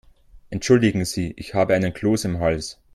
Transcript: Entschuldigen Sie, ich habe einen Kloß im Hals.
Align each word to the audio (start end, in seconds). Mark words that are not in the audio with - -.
Entschuldigen 0.49 1.05
Sie, 1.05 1.35
ich 1.37 1.53
habe 1.53 1.75
einen 1.75 1.93
Kloß 1.93 2.25
im 2.25 2.39
Hals. 2.39 2.79